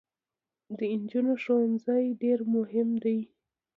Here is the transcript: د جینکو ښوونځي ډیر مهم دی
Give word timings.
د 0.77 0.79
جینکو 1.09 1.33
ښوونځي 1.43 2.05
ډیر 2.21 2.39
مهم 2.53 2.89
دی 3.03 3.19